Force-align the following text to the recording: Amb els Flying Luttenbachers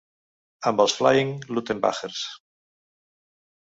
Amb 0.71 0.81
els 0.85 0.95
Flying 1.01 1.35
Luttenbachers 1.53 2.27